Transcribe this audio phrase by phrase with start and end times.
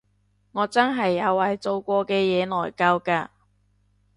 [0.53, 3.27] 我真係有為做過嘅嘢內疚㗎